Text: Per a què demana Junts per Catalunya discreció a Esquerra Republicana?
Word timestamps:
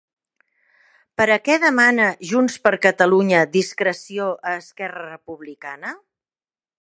Per 1.21 1.25
a 1.33 1.37
què 1.49 1.57
demana 1.65 2.07
Junts 2.29 2.57
per 2.67 2.73
Catalunya 2.87 3.41
discreció 3.57 4.33
a 4.53 4.57
Esquerra 4.65 5.07
Republicana? 5.13 5.97